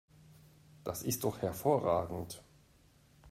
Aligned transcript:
Das 0.83 1.03
ist 1.03 1.23
doch 1.25 1.43
hervorragend! 1.43 2.41